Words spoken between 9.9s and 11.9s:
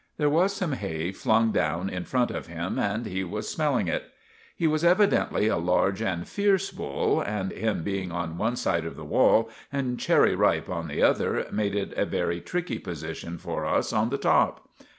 Cherry Ripe on the other made